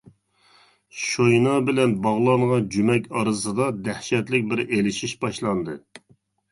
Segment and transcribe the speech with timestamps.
[1.07, 5.83] شوينا بىلەن باغلانغان جۈمەك ئارىسىدا دەھشەتلىك بىر ئېلىشىش باشلاندى.